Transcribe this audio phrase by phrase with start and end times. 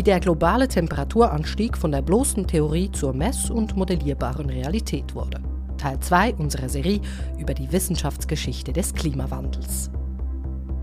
[0.00, 5.42] Wie der globale Temperaturanstieg von der bloßen Theorie zur mess- und modellierbaren Realität wurde.
[5.76, 7.02] Teil 2 unserer Serie
[7.38, 9.90] über die Wissenschaftsgeschichte des Klimawandels.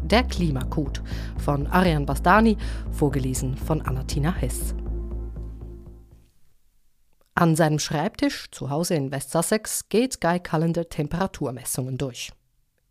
[0.04, 1.02] Der Klimakot
[1.40, 2.58] von Ariane Bastani,
[2.92, 4.76] vorgelesen von Anatina Hess.
[7.34, 12.32] An seinem Schreibtisch zu Hause in West Sussex geht Guy Callender Temperaturmessungen durch.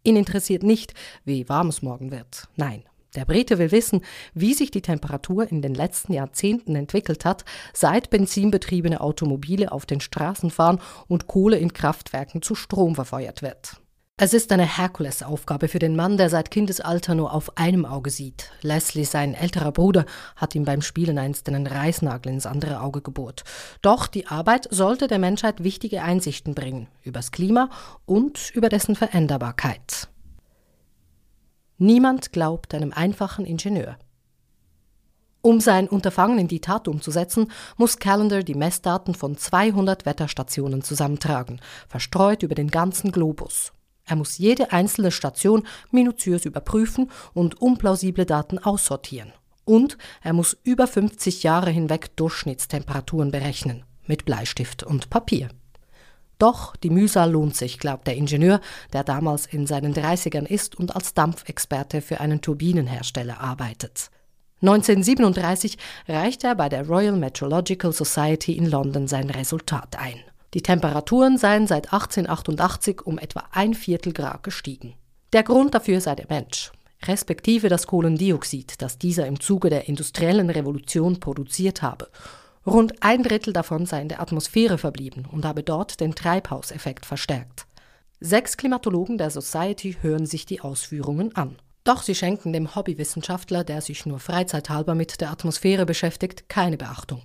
[0.03, 0.93] Ihn interessiert nicht,
[1.25, 2.49] wie warm es morgen wird.
[2.57, 2.83] Nein,
[3.17, 4.03] der Brite will wissen,
[4.35, 10.01] wie sich die Temperatur in den letzten Jahrzehnten entwickelt hat, seit benzinbetriebene Automobile auf den
[10.01, 13.81] Straßen fahren und Kohle in Kraftwerken zu Strom verfeuert wird.
[14.19, 18.51] Es ist eine Herkulesaufgabe für den Mann, der seit Kindesalter nur auf einem Auge sieht.
[18.63, 20.07] Leslie, sein älterer Bruder,
[20.37, 23.45] hat ihm beim Spielen einst einen Reißnagel ins andere Auge gebohrt.
[23.83, 27.69] Doch die Arbeit sollte der Menschheit wichtige Einsichten bringen übers Klima
[28.07, 30.09] und über dessen Veränderbarkeit.
[31.79, 33.99] Niemand glaubt einem einfachen Ingenieur.
[35.43, 41.61] Um sein Unterfangen in die Tat umzusetzen, muss Callender die Messdaten von 200 Wetterstationen zusammentragen,
[41.87, 43.73] verstreut über den ganzen Globus.
[44.05, 49.33] Er muss jede einzelne Station minutiös überprüfen und unplausible Daten aussortieren.
[49.65, 55.51] Und er muss über 50 Jahre hinweg Durchschnittstemperaturen berechnen, mit Bleistift und Papier.
[56.39, 58.61] Doch die Mühsal lohnt sich, glaubt der Ingenieur,
[58.93, 64.11] der damals in seinen 30ern ist und als Dampfexperte für einen Turbinenhersteller arbeitet.
[64.61, 65.79] 1937
[66.09, 70.19] reicht er bei der Royal Meteorological Society in London sein Resultat ein.
[70.55, 74.95] Die Temperaturen seien seit 1888 um etwa ein Viertel Grad gestiegen.
[75.33, 76.73] Der Grund dafür sei der Mensch,
[77.05, 82.09] respektive das Kohlendioxid, das dieser im Zuge der industriellen Revolution produziert habe
[82.67, 87.67] Rund ein Drittel davon sei in der Atmosphäre verblieben und habe dort den Treibhauseffekt verstärkt.
[88.19, 91.57] Sechs Klimatologen der Society hören sich die Ausführungen an.
[91.85, 97.23] Doch sie schenken dem Hobbywissenschaftler, der sich nur freizeithalber mit der Atmosphäre beschäftigt, keine Beachtung.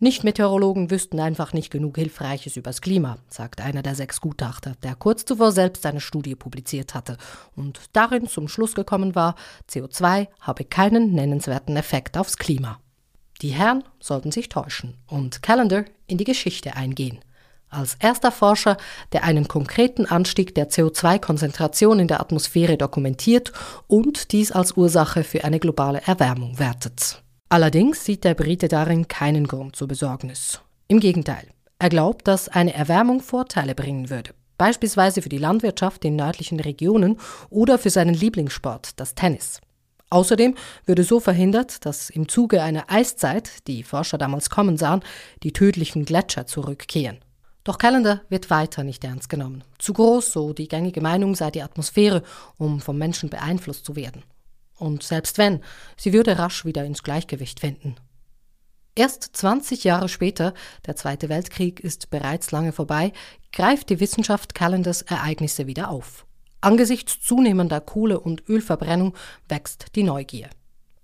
[0.00, 5.24] Nicht-Meteorologen wüssten einfach nicht genug Hilfreiches übers Klima, sagt einer der sechs Gutachter, der kurz
[5.24, 7.16] zuvor selbst eine Studie publiziert hatte
[7.54, 9.36] und darin zum Schluss gekommen war,
[9.70, 12.80] CO2 habe keinen nennenswerten Effekt aufs Klima.
[13.42, 17.18] Die Herren sollten sich täuschen und Callender in die Geschichte eingehen.
[17.68, 18.76] Als erster Forscher,
[19.12, 23.52] der einen konkreten Anstieg der CO2-Konzentration in der Atmosphäre dokumentiert
[23.88, 27.22] und dies als Ursache für eine globale Erwärmung wertet.
[27.48, 30.60] Allerdings sieht der Brite darin keinen Grund zur Besorgnis.
[30.86, 31.48] Im Gegenteil,
[31.78, 37.18] er glaubt, dass eine Erwärmung Vorteile bringen würde, beispielsweise für die Landwirtschaft in nördlichen Regionen
[37.50, 39.60] oder für seinen Lieblingssport, das Tennis.
[40.12, 45.00] Außerdem würde so verhindert, dass im Zuge einer Eiszeit, die Forscher damals kommen sahen,
[45.42, 47.20] die tödlichen Gletscher zurückkehren.
[47.64, 49.64] Doch Callender wird weiter nicht ernst genommen.
[49.78, 52.22] Zu groß, so die gängige Meinung, sei die Atmosphäre,
[52.58, 54.22] um vom Menschen beeinflusst zu werden.
[54.78, 55.62] Und selbst wenn,
[55.96, 57.96] sie würde rasch wieder ins Gleichgewicht finden.
[58.94, 60.52] Erst 20 Jahre später,
[60.84, 63.14] der Zweite Weltkrieg ist bereits lange vorbei,
[63.50, 66.26] greift die Wissenschaft Callenders Ereignisse wieder auf.
[66.62, 69.14] Angesichts zunehmender Kohle- und Ölverbrennung
[69.48, 70.48] wächst die Neugier.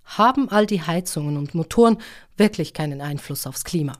[0.03, 1.97] Haben all die Heizungen und Motoren
[2.37, 3.93] wirklich keinen Einfluss aufs Klima?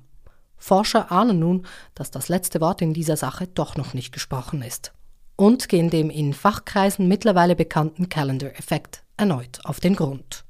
[0.57, 4.93] Forscher ahnen nun, dass das letzte Wort in dieser Sache doch noch nicht gesprochen ist
[5.35, 10.43] und gehen dem in Fachkreisen mittlerweile bekannten Calendar-Effekt erneut auf den Grund.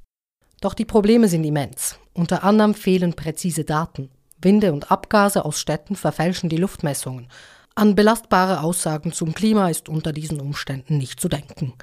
[0.62, 2.00] Doch die Probleme sind immens.
[2.14, 4.10] Unter anderem fehlen präzise Daten.
[4.42, 7.28] Winde und Abgase aus Städten verfälschen die Luftmessungen.
[7.76, 11.74] An belastbare Aussagen zum Klima ist unter diesen Umständen nicht zu denken.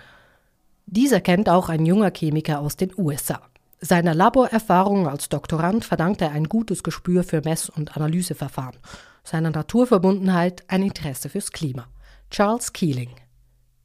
[0.87, 3.41] Dies erkennt auch ein junger Chemiker aus den USA.
[3.81, 8.79] Seiner Laborerfahrung als Doktorand verdankt er ein gutes Gespür für Mess- und Analyseverfahren,
[9.25, 11.87] seiner Naturverbundenheit ein Interesse fürs Klima.
[12.31, 13.11] Charles Keeling.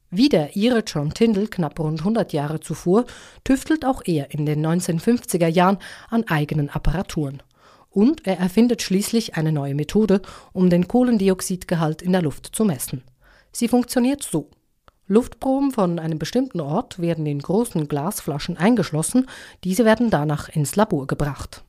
[0.10, 3.06] Wie der Ire John Tyndall knapp rund 100 Jahre zuvor,
[3.44, 5.78] tüftelt auch er in den 1950er Jahren
[6.10, 7.42] an eigenen Apparaturen
[7.92, 10.22] und er erfindet schließlich eine neue Methode,
[10.54, 13.04] um den Kohlendioxidgehalt in der Luft zu messen.
[13.52, 14.50] Sie funktioniert so.
[15.08, 19.28] Luftproben von einem bestimmten Ort werden in großen Glasflaschen eingeschlossen,
[19.66, 21.66] diese werden danach ins Labor gebracht.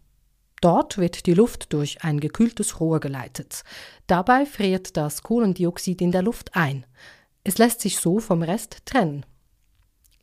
[0.60, 3.64] Dort wird die Luft durch ein gekühltes Rohr geleitet.
[4.06, 6.86] Dabei friert das Kohlendioxid in der Luft ein.
[7.42, 9.26] Es lässt sich so vom Rest trennen.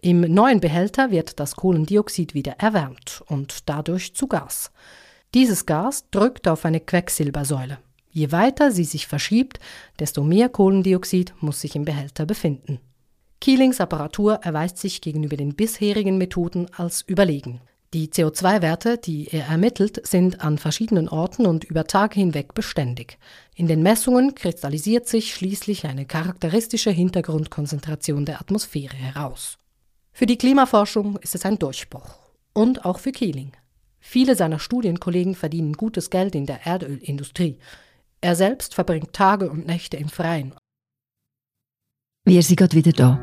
[0.01, 4.71] Im neuen Behälter wird das Kohlendioxid wieder erwärmt und dadurch zu Gas.
[5.35, 7.77] Dieses Gas drückt auf eine Quecksilbersäule.
[8.09, 9.59] Je weiter sie sich verschiebt,
[9.99, 12.79] desto mehr Kohlendioxid muss sich im Behälter befinden.
[13.39, 17.61] Keelings Apparatur erweist sich gegenüber den bisherigen Methoden als überlegen.
[17.93, 23.17] Die CO2-Werte, die er ermittelt, sind an verschiedenen Orten und über Tage hinweg beständig.
[23.55, 29.57] In den Messungen kristallisiert sich schließlich eine charakteristische Hintergrundkonzentration der Atmosphäre heraus.
[30.11, 32.19] Für die Klimaforschung ist es ein Durchbruch.
[32.53, 33.53] Und auch für Keeling.
[34.11, 37.59] Viele seiner Studienkollegen verdienen gutes Geld in der Erdölindustrie.
[38.21, 40.55] Er selbst verbringt Tage und Nächte im Freien.
[42.25, 43.19] Wir sind gerade wieder da.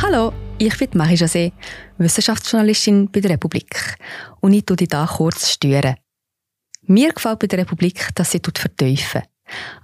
[0.00, 1.50] Hallo, ich bin Marie José,
[1.98, 3.96] Wissenschaftsjournalistin bei der Republik.
[4.40, 5.96] Und ich tue dich hier kurz stören.
[6.82, 9.22] Mir gefällt bei der Republik, dass sie vertiefen.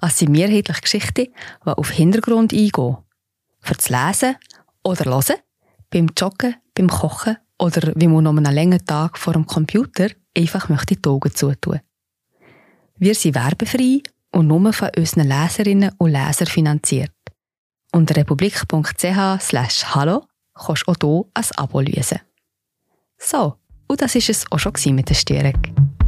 [0.01, 1.27] Es sind mehrheitliche Geschichten,
[1.67, 2.99] die auf Hintergrund eingehen.
[3.59, 4.37] Für das Lesen
[4.85, 5.41] oder Hören,
[5.91, 10.69] beim Joggen, beim Kochen oder wie man noch einen langen Tag vor dem Computer einfach
[10.69, 11.81] möchte die Augen zutun.
[12.97, 14.03] Wir sind werbefrei
[14.33, 17.13] und nur von unseren Leserinnen und Lesern finanziert.
[17.93, 22.21] Unter republik.ch hallo kannst du auch hier ein Abo lösen.
[23.19, 23.57] So,
[23.89, 26.00] und das war es auch schon mit der Störung.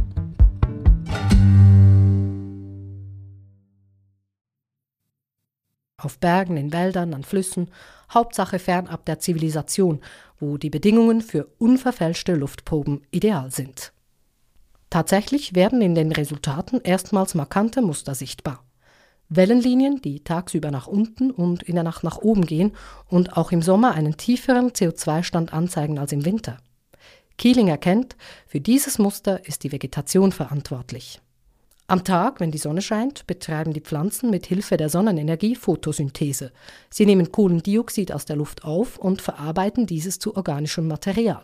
[6.03, 7.71] Auf Bergen, in Wäldern, an Flüssen,
[8.13, 10.01] Hauptsache fernab der Zivilisation,
[10.37, 13.93] wo die Bedingungen für unverfälschte Luftproben ideal sind.
[14.89, 18.63] Tatsächlich werden in den Resultaten erstmals markante Muster sichtbar.
[19.29, 22.73] Wellenlinien, die tagsüber nach unten und in der Nacht nach oben gehen
[23.07, 26.57] und auch im Sommer einen tieferen CO2-Stand anzeigen als im Winter.
[27.37, 28.15] Keeling erkennt,
[28.45, 31.21] für dieses Muster ist die Vegetation verantwortlich.
[31.87, 36.51] Am Tag, wenn die Sonne scheint, betreiben die Pflanzen mit Hilfe der Sonnenenergie Photosynthese.
[36.89, 41.43] Sie nehmen Kohlendioxid aus der Luft auf und verarbeiten dieses zu organischem Material.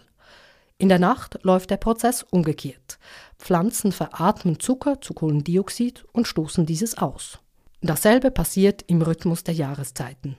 [0.77, 2.99] In der Nacht läuft der Prozess umgekehrt.
[3.37, 7.39] Pflanzen veratmen Zucker zu Kohlendioxid und stoßen dieses aus.
[7.81, 10.37] Dasselbe passiert im Rhythmus der Jahreszeiten.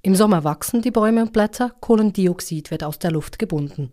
[0.00, 3.90] Im Sommer wachsen die Bäume und Blätter, Kohlendioxid wird aus der Luft gebunden.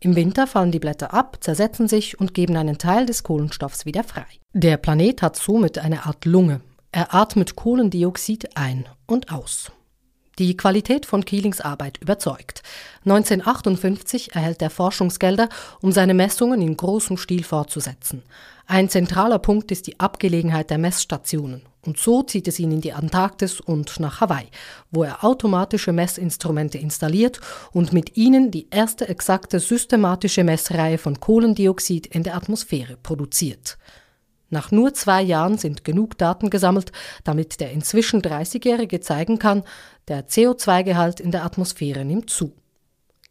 [0.00, 4.04] Im Winter fallen die Blätter ab, zersetzen sich und geben einen Teil des Kohlenstoffs wieder
[4.04, 4.26] frei.
[4.52, 6.60] Der Planet hat somit eine Art Lunge.
[6.92, 9.72] Er atmet Kohlendioxid ein und aus.
[10.38, 12.62] Die Qualität von Keelings Arbeit überzeugt.
[13.06, 15.48] 1958 erhält er Forschungsgelder,
[15.80, 18.22] um seine Messungen in großem Stil fortzusetzen.
[18.66, 21.62] Ein zentraler Punkt ist die Abgelegenheit der Messstationen.
[21.86, 24.48] Und so zieht es ihn in die Antarktis und nach Hawaii,
[24.90, 27.40] wo er automatische Messinstrumente installiert
[27.72, 33.78] und mit ihnen die erste exakte systematische Messreihe von Kohlendioxid in der Atmosphäre produziert.
[34.48, 36.92] Nach nur zwei Jahren sind genug Daten gesammelt,
[37.24, 39.64] damit der inzwischen 30-Jährige zeigen kann,
[40.08, 42.52] der CO2-Gehalt in der Atmosphäre nimmt zu.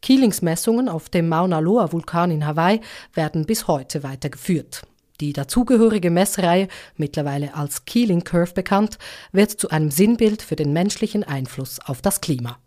[0.02, 2.80] Keelings Messungen auf dem Mauna Loa Vulkan in Hawaii
[3.14, 4.82] werden bis heute weitergeführt.
[5.20, 8.98] Die dazugehörige Messreihe, mittlerweile als Keeling Curve bekannt,
[9.32, 12.58] wird zu einem Sinnbild für den menschlichen Einfluss auf das Klima.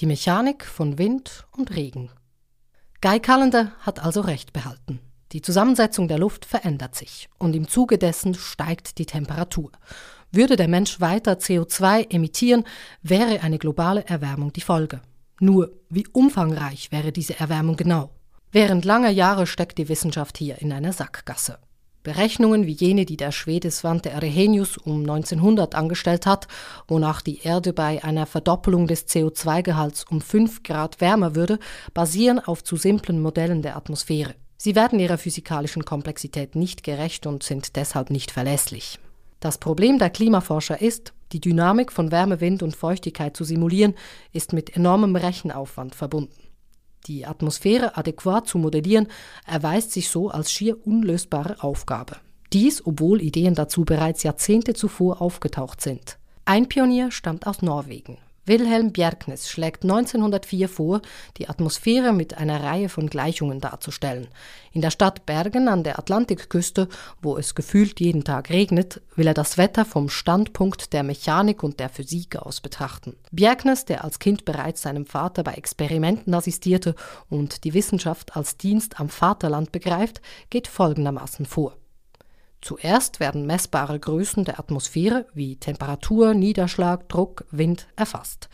[0.00, 2.10] Die Mechanik von Wind und Regen.
[3.00, 5.00] Guy Callender hat also recht behalten.
[5.32, 9.72] Die Zusammensetzung der Luft verändert sich und im Zuge dessen steigt die Temperatur.
[10.30, 12.64] Würde der Mensch weiter CO2 emittieren,
[13.02, 15.00] wäre eine globale Erwärmung die Folge.
[15.40, 18.10] Nur, wie umfangreich wäre diese Erwärmung genau?
[18.50, 21.58] Während langer Jahre steckt die Wissenschaft hier in einer Sackgasse.
[22.02, 26.48] Berechnungen wie jene, die der Schwede Svante Arrhenius um 1900 angestellt hat,
[26.88, 31.58] wonach die Erde bei einer Verdoppelung des CO2-Gehalts um 5 Grad wärmer würde,
[31.94, 34.34] basieren auf zu simplen Modellen der Atmosphäre.
[34.64, 39.00] Sie werden ihrer physikalischen Komplexität nicht gerecht und sind deshalb nicht verlässlich.
[39.40, 43.94] Das Problem der Klimaforscher ist, die Dynamik von Wärme, Wind und Feuchtigkeit zu simulieren,
[44.32, 46.46] ist mit enormem Rechenaufwand verbunden.
[47.08, 49.08] Die Atmosphäre adäquat zu modellieren,
[49.48, 52.18] erweist sich so als schier unlösbare Aufgabe.
[52.52, 56.18] Dies, obwohl Ideen dazu bereits Jahrzehnte zuvor aufgetaucht sind.
[56.44, 58.16] Ein Pionier stammt aus Norwegen.
[58.44, 61.00] Wilhelm Bjerknes schlägt 1904 vor,
[61.36, 64.26] die Atmosphäre mit einer Reihe von Gleichungen darzustellen.
[64.72, 66.88] In der Stadt Bergen an der Atlantikküste,
[67.20, 71.78] wo es gefühlt jeden Tag regnet, will er das Wetter vom Standpunkt der Mechanik und
[71.78, 73.14] der Physik aus betrachten.
[73.30, 76.96] Bjerknes, der als Kind bereits seinem Vater bei Experimenten assistierte
[77.30, 80.20] und die Wissenschaft als Dienst am Vaterland begreift,
[80.50, 81.76] geht folgendermaßen vor.
[82.62, 88.48] Zuerst werden messbare Größen der Atmosphäre wie Temperatur, Niederschlag, Druck, Wind erfasst.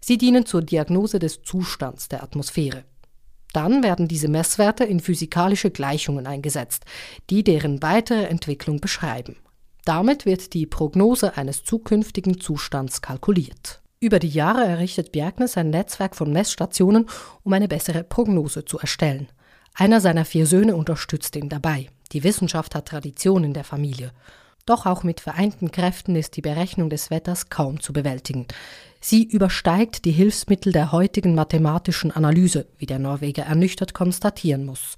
[0.00, 2.84] Sie dienen zur Diagnose des Zustands der Atmosphäre.
[3.52, 6.84] Dann werden diese Messwerte in physikalische Gleichungen eingesetzt,
[7.28, 9.36] die deren weitere Entwicklung beschreiben.
[9.84, 13.82] Damit wird die Prognose eines zukünftigen Zustands kalkuliert.
[13.98, 17.06] Über die Jahre errichtet Bjerknes ein Netzwerk von Messstationen,
[17.42, 19.28] um eine bessere Prognose zu erstellen.
[19.74, 21.88] Einer seiner vier Söhne unterstützt ihn dabei.
[22.12, 24.12] Die Wissenschaft hat Tradition in der Familie.
[24.66, 28.46] Doch auch mit vereinten Kräften ist die Berechnung des Wetters kaum zu bewältigen.
[29.00, 34.96] Sie übersteigt die Hilfsmittel der heutigen mathematischen Analyse, wie der Norweger ernüchtert konstatieren muss.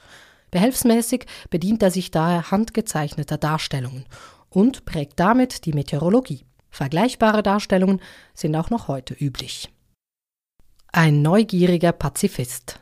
[0.50, 4.04] Behelfsmäßig bedient er sich daher handgezeichneter Darstellungen
[4.50, 6.44] und prägt damit die Meteorologie.
[6.70, 8.00] Vergleichbare Darstellungen
[8.34, 9.70] sind auch noch heute üblich.
[10.88, 12.80] Ein neugieriger Pazifist.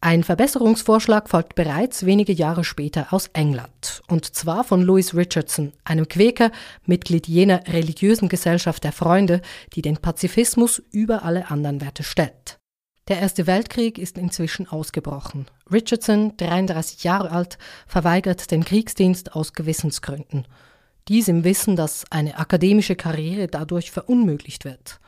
[0.00, 6.06] Ein Verbesserungsvorschlag folgt bereits wenige Jahre später aus England, und zwar von Louis Richardson, einem
[6.06, 6.52] Quäker,
[6.86, 9.42] Mitglied jener religiösen Gesellschaft der Freunde,
[9.74, 12.60] die den Pazifismus über alle anderen Werte stellt.
[13.08, 15.46] Der Erste Weltkrieg ist inzwischen ausgebrochen.
[15.72, 20.46] Richardson, 33 Jahre alt, verweigert den Kriegsdienst aus Gewissensgründen.
[21.08, 25.00] Dies im Wissen, dass eine akademische Karriere dadurch verunmöglicht wird.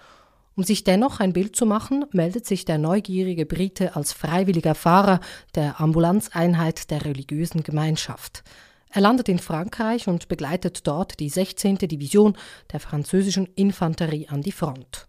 [0.56, 5.20] Um sich dennoch ein Bild zu machen, meldet sich der neugierige Brite als freiwilliger Fahrer
[5.54, 8.42] der Ambulanzeinheit der religiösen Gemeinschaft.
[8.92, 11.76] Er landet in Frankreich und begleitet dort die 16.
[11.78, 12.36] Division
[12.72, 15.06] der französischen Infanterie an die Front.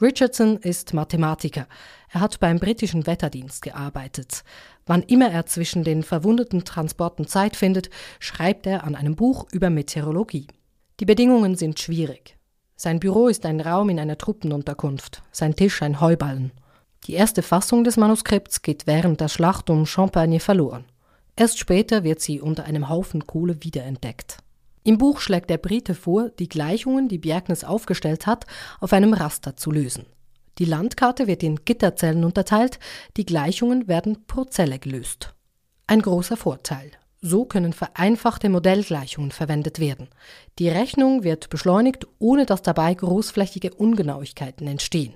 [0.00, 1.66] Richardson ist Mathematiker.
[2.10, 4.44] Er hat beim britischen Wetterdienst gearbeitet.
[4.86, 7.90] Wann immer er zwischen den verwundeten Transporten Zeit findet,
[8.20, 10.46] schreibt er an einem Buch über Meteorologie.
[11.00, 12.37] Die Bedingungen sind schwierig.
[12.80, 16.52] Sein Büro ist ein Raum in einer Truppenunterkunft, sein Tisch ein Heuballen.
[17.08, 20.84] Die erste Fassung des Manuskripts geht während der Schlacht um Champagne verloren.
[21.34, 24.36] Erst später wird sie unter einem Haufen Kohle wiederentdeckt.
[24.84, 28.46] Im Buch schlägt der Brite vor, die Gleichungen, die Bjerknes aufgestellt hat,
[28.78, 30.06] auf einem Raster zu lösen.
[30.58, 32.78] Die Landkarte wird in Gitterzellen unterteilt,
[33.16, 35.34] die Gleichungen werden pro Zelle gelöst.
[35.88, 36.92] Ein großer Vorteil.
[37.20, 40.08] So können vereinfachte Modellgleichungen verwendet werden.
[40.58, 45.14] Die Rechnung wird beschleunigt, ohne dass dabei großflächige Ungenauigkeiten entstehen.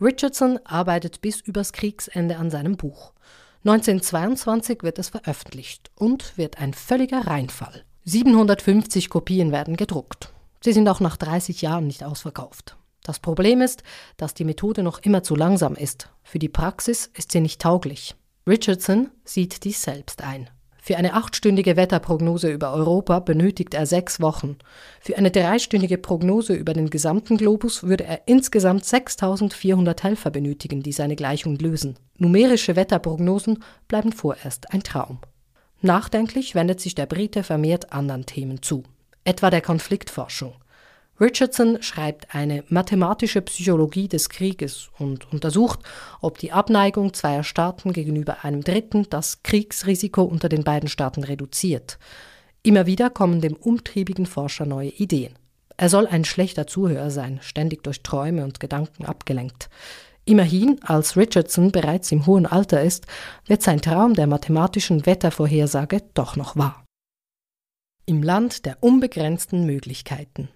[0.00, 3.12] Richardson arbeitet bis übers Kriegsende an seinem Buch.
[3.64, 7.84] 1922 wird es veröffentlicht und wird ein völliger Reinfall.
[8.04, 10.32] 750 Kopien werden gedruckt.
[10.62, 12.76] Sie sind auch nach 30 Jahren nicht ausverkauft.
[13.02, 13.82] Das Problem ist,
[14.16, 16.10] dass die Methode noch immer zu langsam ist.
[16.22, 18.14] Für die Praxis ist sie nicht tauglich.
[18.46, 20.50] Richardson sieht dies selbst ein.
[20.86, 24.58] Für eine achtstündige Wetterprognose über Europa benötigt er sechs Wochen.
[25.00, 30.92] Für eine dreistündige Prognose über den gesamten Globus würde er insgesamt 6400 Helfer benötigen, die
[30.92, 31.96] seine Gleichung lösen.
[32.18, 35.20] Numerische Wetterprognosen bleiben vorerst ein Traum.
[35.80, 38.82] Nachdenklich wendet sich der Brite vermehrt anderen Themen zu,
[39.24, 40.52] etwa der Konfliktforschung.
[41.20, 45.78] Richardson schreibt eine mathematische Psychologie des Krieges und untersucht,
[46.20, 51.98] ob die Abneigung zweier Staaten gegenüber einem Dritten das Kriegsrisiko unter den beiden Staaten reduziert.
[52.64, 55.34] Immer wieder kommen dem umtriebigen Forscher neue Ideen.
[55.76, 59.68] Er soll ein schlechter Zuhörer sein, ständig durch Träume und Gedanken abgelenkt.
[60.24, 63.06] Immerhin, als Richardson bereits im hohen Alter ist,
[63.46, 66.84] wird sein Traum der mathematischen Wettervorhersage doch noch wahr.
[68.06, 70.48] Im Land der unbegrenzten Möglichkeiten.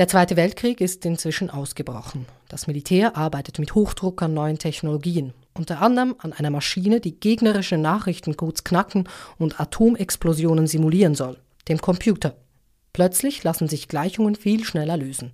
[0.00, 2.24] Der Zweite Weltkrieg ist inzwischen ausgebrochen.
[2.48, 7.76] Das Militär arbeitet mit Hochdruck an neuen Technologien, unter anderem an einer Maschine, die gegnerische
[7.76, 11.36] Nachrichtencodes knacken und Atomexplosionen simulieren soll,
[11.68, 12.34] dem Computer.
[12.94, 15.32] Plötzlich lassen sich Gleichungen viel schneller lösen.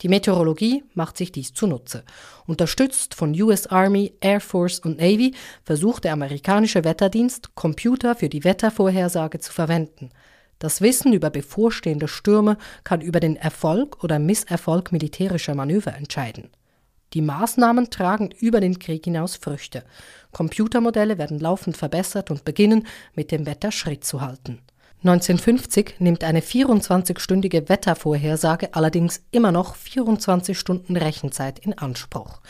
[0.00, 2.02] Die Meteorologie macht sich dies zunutze.
[2.46, 5.34] Unterstützt von US Army, Air Force und Navy
[5.64, 10.08] versucht der amerikanische Wetterdienst, Computer für die Wettervorhersage zu verwenden.
[10.58, 16.50] Das Wissen über bevorstehende Stürme kann über den Erfolg oder Misserfolg militärischer Manöver entscheiden.
[17.14, 19.84] Die Maßnahmen tragen über den Krieg hinaus Früchte.
[20.32, 24.60] Computermodelle werden laufend verbessert und beginnen, mit dem Wetter Schritt zu halten.
[25.04, 32.40] 1950 nimmt eine 24-stündige Wettervorhersage allerdings immer noch 24 Stunden Rechenzeit in Anspruch.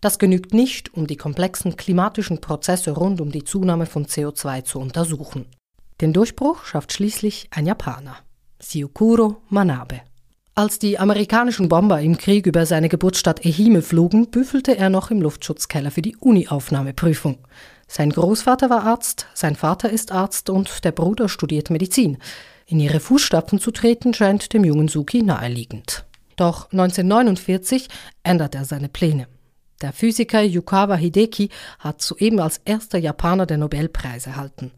[0.00, 4.80] Das genügt nicht, um die komplexen klimatischen Prozesse rund um die Zunahme von CO2 zu
[4.80, 5.46] untersuchen.
[6.00, 8.16] Den Durchbruch schafft schließlich ein Japaner,
[8.58, 10.00] Siukuro Manabe.
[10.54, 15.22] Als die amerikanischen Bomber im Krieg über seine Geburtsstadt Ehime flogen, büffelte er noch im
[15.22, 17.38] Luftschutzkeller für die Uni-Aufnahmeprüfung.
[17.88, 22.18] Sein Großvater war Arzt, sein Vater ist Arzt und der Bruder studiert Medizin.
[22.66, 26.04] In ihre Fußstapfen zu treten scheint dem jungen Suki naheliegend.
[26.36, 27.88] Doch 1949
[28.22, 29.28] ändert er seine Pläne.
[29.80, 34.70] Der Physiker Yukawa Hideki hat soeben als erster Japaner den Nobelpreis erhalten.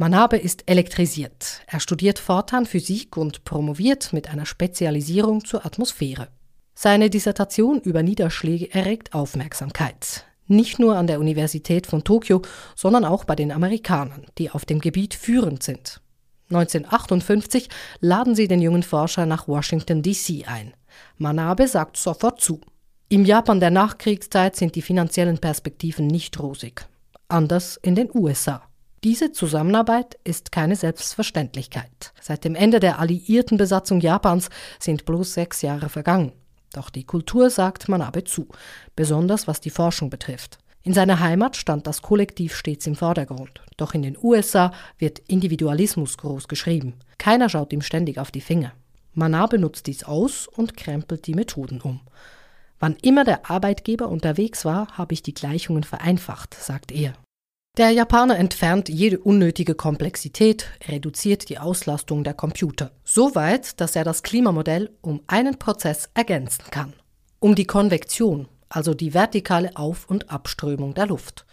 [0.00, 1.60] Manabe ist elektrisiert.
[1.66, 6.28] Er studiert fortan Physik und promoviert mit einer Spezialisierung zur Atmosphäre.
[6.74, 10.24] Seine Dissertation über Niederschläge erregt Aufmerksamkeit.
[10.46, 12.40] Nicht nur an der Universität von Tokio,
[12.74, 16.00] sondern auch bei den Amerikanern, die auf dem Gebiet führend sind.
[16.48, 17.68] 1958
[18.00, 20.46] laden sie den jungen Forscher nach Washington, D.C.
[20.46, 20.72] ein.
[21.18, 22.62] Manabe sagt sofort zu.
[23.10, 26.86] Im Japan der Nachkriegszeit sind die finanziellen Perspektiven nicht rosig.
[27.28, 28.62] Anders in den USA.
[29.02, 32.12] Diese Zusammenarbeit ist keine Selbstverständlichkeit.
[32.20, 36.32] Seit dem Ende der alliierten Besatzung Japans sind bloß sechs Jahre vergangen.
[36.74, 38.48] Doch die Kultur sagt Manabe zu,
[38.96, 40.58] besonders was die Forschung betrifft.
[40.82, 43.62] In seiner Heimat stand das Kollektiv stets im Vordergrund.
[43.78, 46.94] Doch in den USA wird Individualismus groß geschrieben.
[47.16, 48.72] Keiner schaut ihm ständig auf die Finger.
[49.14, 52.00] Manabe nutzt dies aus und krempelt die Methoden um.
[52.78, 57.14] Wann immer der Arbeitgeber unterwegs war, habe ich die Gleichungen vereinfacht, sagt er.
[57.76, 64.02] Der Japaner entfernt jede unnötige Komplexität, reduziert die Auslastung der Computer, so weit, dass er
[64.02, 66.94] das Klimamodell um einen Prozess ergänzen kann.
[67.38, 71.46] Um die Konvektion, also die vertikale Auf- und Abströmung der Luft.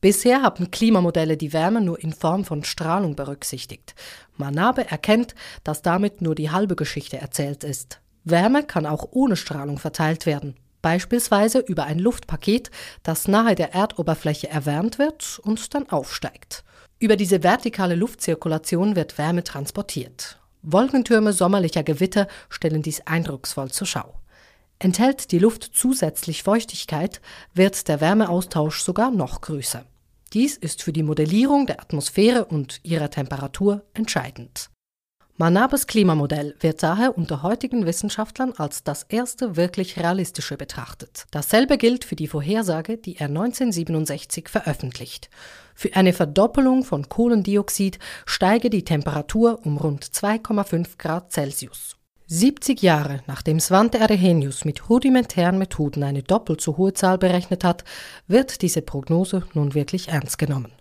[0.00, 3.94] Bisher haben Klimamodelle die Wärme nur in Form von Strahlung berücksichtigt.
[4.36, 5.34] Manabe erkennt,
[5.64, 8.00] dass damit nur die halbe Geschichte erzählt ist.
[8.24, 12.70] Wärme kann auch ohne Strahlung verteilt werden, beispielsweise über ein Luftpaket,
[13.02, 16.64] das nahe der Erdoberfläche erwärmt wird und dann aufsteigt.
[16.98, 20.40] Über diese vertikale Luftzirkulation wird Wärme transportiert.
[20.62, 24.14] Wolkentürme sommerlicher Gewitter stellen dies eindrucksvoll zur Schau.
[24.80, 27.20] Enthält die Luft zusätzlich Feuchtigkeit,
[27.54, 29.84] wird der Wärmeaustausch sogar noch größer.
[30.32, 34.70] Dies ist für die Modellierung der Atmosphäre und ihrer Temperatur entscheidend.
[35.40, 41.26] Manabes Klimamodell wird daher unter heutigen Wissenschaftlern als das erste wirklich realistische betrachtet.
[41.30, 45.30] Dasselbe gilt für die Vorhersage, die er 1967 veröffentlicht.
[45.76, 51.94] Für eine Verdoppelung von Kohlendioxid steige die Temperatur um rund 2,5 Grad Celsius.
[52.26, 57.84] 70 Jahre nachdem Svante Arrhenius mit rudimentären Methoden eine doppelt so hohe Zahl berechnet hat,
[58.26, 60.72] wird diese Prognose nun wirklich ernst genommen.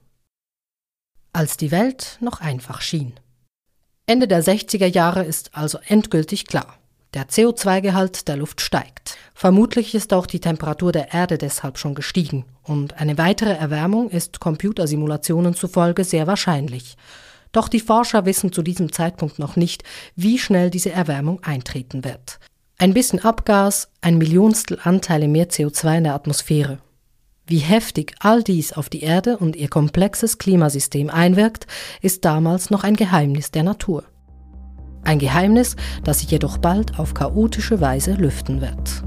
[1.31, 3.13] Als die Welt noch einfach schien.
[4.09, 6.77] Ende der 60er Jahre ist also endgültig klar.
[7.13, 9.17] Der CO2-Gehalt der Luft steigt.
[9.33, 12.45] Vermutlich ist auch die Temperatur der Erde deshalb schon gestiegen.
[12.63, 16.95] Und eine weitere Erwärmung ist Computersimulationen zufolge sehr wahrscheinlich.
[17.51, 19.83] Doch die Forscher wissen zu diesem Zeitpunkt noch nicht,
[20.15, 22.39] wie schnell diese Erwärmung eintreten wird.
[22.77, 26.77] Ein bisschen Abgas, ein Millionstel Anteile mehr CO2 in der Atmosphäre.
[27.49, 31.65] Wie heftig all dies auf die Erde und ihr komplexes Klimasystem einwirkt,
[32.01, 34.03] ist damals noch ein Geheimnis der Natur.
[35.03, 39.03] Ein Geheimnis, das sich jedoch bald auf chaotische Weise lüften wird.